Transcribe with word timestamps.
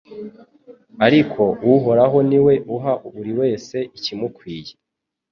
ariko 1.05 1.43
Uhoraho 1.73 2.17
ni 2.29 2.39
we 2.45 2.53
uha 2.75 2.93
buri 3.13 3.31
wese 3.39 3.77
ikimukwiye 3.97 4.73